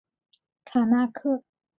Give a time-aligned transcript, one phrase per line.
[0.65, 1.43] 卡那刻。